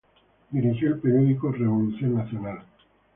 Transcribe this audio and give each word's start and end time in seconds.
Dirigió 0.49 0.87
el 0.95 0.99
periódico 0.99 1.51
"Revolución 1.51 2.15
Nacional". 2.15 2.63